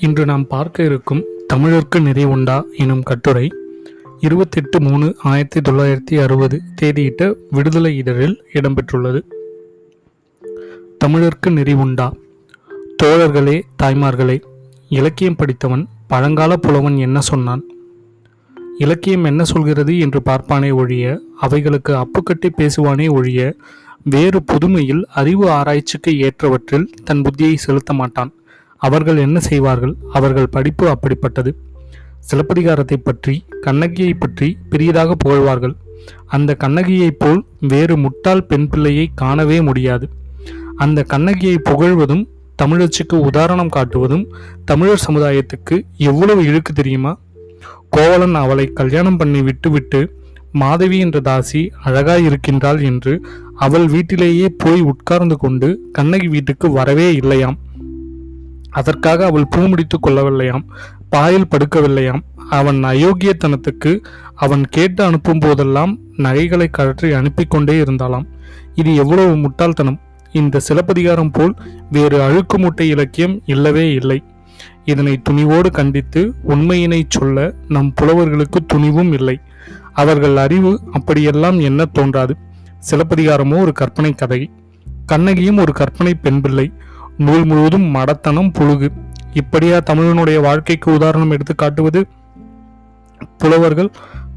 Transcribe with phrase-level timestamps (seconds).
[0.00, 3.50] இன்று நாம் பார்க்க இருக்கும் தமிழர்க்கு நிறை உண்டா எனும் கட்டுரை
[4.20, 9.20] இருபத்தெட்டு மூணு ஆயிரத்தி தொள்ளாயிரத்தி அறுபது தேதியிட்ட விடுதலை இதழில் இடம்பெற்றுள்ளது.
[10.98, 12.14] தமிழர்க்கு நெறி உண்டா
[13.02, 14.42] தோழர்களே தாய்மார்களே
[14.88, 17.64] இலக்கியம் படித்தவன் பழங்கால புலவன் என்ன சொன்னான்?
[18.78, 23.56] இலக்கியம் என்ன சொல்கிறது என்று பார்ப்பானே ஒழிய அவைகளுக்கு அப்புக்கட்டி பேசுவானே ஒழிய
[24.04, 28.32] வேறு புதுமையில் அறிவு ஆராய்ச்சிக்கு ஏற்றவற்றில் தன் புத்தியை செலுத்த மாட்டான்.
[28.80, 29.94] அவர்கள் என்ன செய்வார்கள்?
[30.12, 31.50] அவர்கள் படிப்பு அப்படிப்பட்டது.
[32.18, 35.74] சிலப்பதிகாரத்தை பற்றி கண்ணகியை பற்றி பெரியதாக புகழ்வார்கள்.
[36.26, 37.40] அந்த கண்ணகியைப் போல்
[37.72, 40.06] வேறு முட்டாள் பெண் பிள்ளையை காணவே முடியாது.
[40.76, 42.24] அந்த கண்ணகியை புகழ்வதும்
[42.62, 44.24] தமிழச்சிக்கு உதாரணம் காட்டுவதும்
[44.64, 45.76] தமிழர் சமுதாயத்துக்கு
[46.10, 47.12] எவ்வளவு இழுக்கு தெரியுமா?
[47.90, 50.00] கோவலன் அவளை கல்யாணம் பண்ணி விட்டுவிட்டு
[50.52, 53.12] மாதவி என்ற தாசி அழகாய் இருக்கின்றாள் என்று
[53.56, 57.58] அவள் வீட்டிலேயே போய் உட்கார்ந்து கொண்டு கண்ணகி வீட்டுக்கு வரவே இல்லையாம்.
[58.70, 60.64] அதற்காக அவள் பூமிடித்துக் கொள்ளவில்லையாம்
[61.10, 62.22] பாயில் படுக்கவில்லையாம்.
[62.50, 63.92] அவன் அயோக்கியத்தனத்துக்கு
[64.34, 68.26] அவன் கேட்டு அனுப்பும் போதெல்லாம் நகைகளை கழற்றி அனுப்பி கொண்டே இருந்தாளாம்.
[68.74, 69.98] இது எவ்வளவு முட்டாள்தனம்!
[70.32, 71.54] இந்த சிலப்பதிகாரம் போல்
[71.90, 74.18] வேறு அழுக்கு முட்டை இலக்கியம் இல்லவே இல்லை.
[74.84, 79.36] இதனை துணிவோடு கண்டித்து உண்மையினை சொல்ல நம் புலவர்களுக்கு துணிவும் இல்லை.
[79.92, 82.34] அவர்கள் அறிவு அப்படியெல்லாம் என்ன தோன்றாது.
[82.90, 84.40] சிலப்பதிகாரமோ ஒரு கற்பனை கதை.
[85.06, 86.66] கண்ணகியும் ஒரு கற்பனை பெண் பிள்ளை.
[87.20, 88.88] நூல் முழுவதும் மடத்தனம் புழுகு.
[89.32, 92.06] இப்படியா தமிழனுடைய வாழ்க்கைக்கு உதாரணம் எடுத்து காட்டுவது?
[93.38, 93.90] புலவர்கள்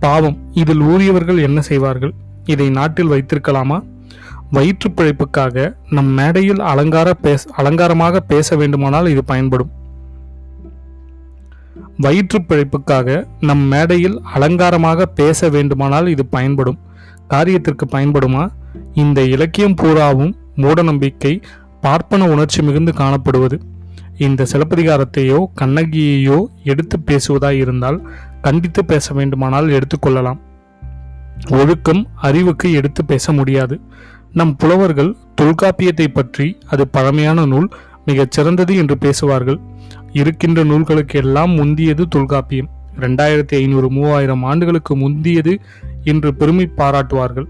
[0.00, 0.36] பாவம்.
[0.52, 2.12] இதில் ஊறியவர்கள் என்ன செய்வார்கள்?
[2.44, 3.78] இதை நாட்டில் வைத்திருக்கலாமா?
[4.50, 9.70] வயிற்று பிழைப்புக்காக நம் மேடையில் அலங்கார பேச அலங்காரமாக பேச வேண்டுமானால் இது பயன்படும்.
[11.98, 16.78] வயிற்று பிழைப்புக்காக நம் மேடையில் அலங்காரமாக பேச வேண்டுமானால் இது பயன்படும்.
[17.30, 18.48] காரியத்திற்கு பயன்படுமா?
[18.94, 21.40] இந்த இலக்கியம் பூராவும் மூடநம்பிக்கை
[21.80, 23.56] பார்ப்பன உணர்ச்சி மிகுந்து காணப்படுவது.
[24.18, 27.98] இந்த சிலப்பதிகாரத்தையோ கண்ணகியையோ எடுத்து பேசுவதாய் இருந்தால்
[28.40, 30.40] கண்டித்து பேச வேண்டுமானால் எடுத்துக்கொள்ளலாம்
[31.50, 33.80] ஒழுக்கம் அறிவுக்கு எடுத்து பேச முடியாது.
[34.32, 37.68] நம் புலவர்கள் தொல்காப்பியத்தை பற்றி அது பழமையான நூல்
[38.04, 39.60] மிகச் சிறந்தது என்று பேசுவார்கள்.
[40.12, 42.70] இருக்கின்ற நூல்களுக்கு எல்லாம் முந்தியது தொல்காப்பியம்.
[43.00, 45.52] ரெண்டாயிரத்தி ஐநூறு மூவாயிரம் ஆண்டுகளுக்கு முந்தியது
[46.04, 47.48] என்று பெருமை பாராட்டுவார்கள்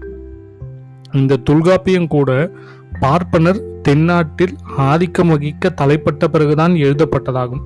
[1.11, 2.51] இந்த தொல்காப்பியம் கூட
[2.99, 7.63] பார்ப்பனர் தென்னாட்டில் ஆதிக்கம் வகிக்க தலைப்பட்ட பிறகுதான் எழுதப்பட்டதாகும்.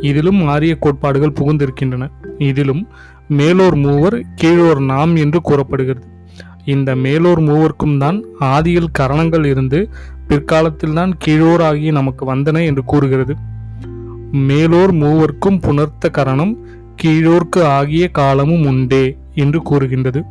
[0.00, 2.06] இதிலும் ஆரிய கோட்பாடுகள் புகுந்திருக்கின்றன.
[2.38, 2.82] இதிலும்
[3.28, 6.06] மேலோர் மூவர் கீழோர் நாம் என்று கூறப்படுகிறது.
[6.64, 9.78] இந்த மேலோர் மூவர்க்கும் தான் ஆதியில் கரணங்கள் இருந்து
[10.26, 13.34] பிற்காலத்தில் தான் கீழோர் ஆகிய நமக்கு வந்தன என்று கூறுகிறது.
[14.48, 16.52] மேலோர் மூவர்க்கும் புணர்த்த கரணம்
[17.02, 19.04] கீழோர்க்கு ஆகிய காலமும் உண்டே
[19.34, 20.22] என்று கூறுகின்றது.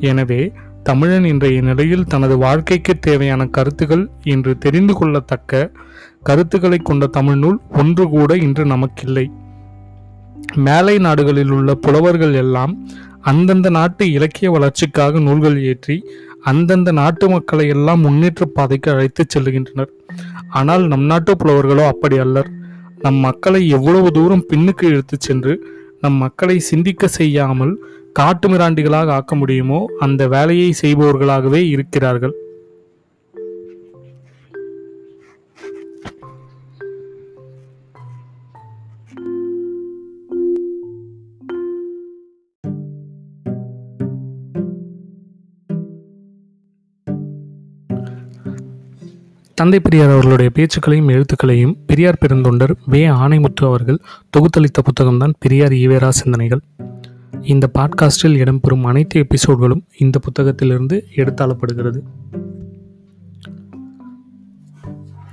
[0.00, 0.52] எனவே
[0.88, 5.60] தமிழன் இன்றைய நிலையில் தனது வாழ்க்கைக்கு தேவையான கருத்துகள் இன்று தெரிந்து கொள்ளத்தக்க
[6.22, 9.24] கருத்துக்களை கொண்ட தமிழ் நூல் ஒன்று கூட இன்று நமக்கில்லை.
[10.66, 12.72] மேலை நாடுகளில் உள்ள புலவர்கள் எல்லாம்
[13.22, 15.96] அந்தந்த நாட்டு இலக்கிய வளர்ச்சிக்காக நூல்கள் இயற்றி
[16.42, 19.92] அந்தந்த நாட்டு மக்களை எல்லாம் முன்னேற்ற பாதைக்கு அழைத்துச் செல்லுகின்றனர்
[20.60, 22.50] ஆனால் நம் நாட்டு புலவர்களோ அப்படி அல்லர்.
[22.98, 25.52] நம் மக்களை எவ்வளவு தூரம் பின்னுக்கு இழுத்துச் சென்று
[26.00, 27.74] நம் மக்களை சிந்திக்க செய்யாமல்
[28.18, 32.34] காட்டுமிராண்டிகளாக ஆக்க முடியுமோ அந்த வேலையை செய்பவர்களாகவே இருக்கிறார்கள்.
[49.54, 53.08] தந்தை பெரியார் அவர்களுடைய பேச்சுக்களையும் எழுத்துக்களையும் பெரியார் பெருந்தொண்டர் வே.
[53.08, 54.00] ஆணைமுத்து அவர்கள்
[54.36, 56.62] தொகுத்தளித்த புத்தகம்தான் பெரியார் ஈவேரா சிந்தனைகள்.
[57.42, 62.02] இந்த பாட்காஸ்டில் இடம்பெறும் அனைத்து எபிசோட்களும் இந்த புத்தகத்திலிருந்து எடுத்தாளப்படுகிறது.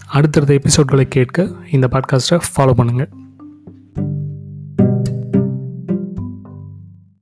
[0.05, 3.09] அடுத்தடுத்த எபிசோட்களை கேட்க இந்த பாட்காஸ்ட்டை ஃபாலோ பண்ணுங்கள்